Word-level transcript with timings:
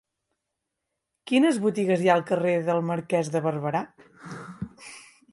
Quines 1.31 1.59
botigues 1.65 2.01
hi 2.05 2.09
ha 2.11 2.15
al 2.19 2.23
carrer 2.31 2.53
del 2.69 2.81
Marquès 2.87 3.29
de 3.35 3.41
Barberà? 3.49 3.83